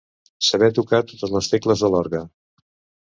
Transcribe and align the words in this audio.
Saber 0.47 0.69
tocar 0.77 1.01
totes 1.11 1.35
les 1.35 1.49
tecles 1.53 1.85
de 1.85 1.93
l'orgue. 1.93 2.23